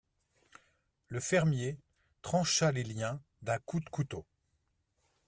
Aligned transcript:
Le 1.09 1.19
fermier 1.19 1.77
trancha 2.23 2.71
les 2.71 2.81
liens 2.83 3.21
d'un 3.43 3.59
coup 3.59 3.79
de 3.79 3.89
couteau. 3.91 4.25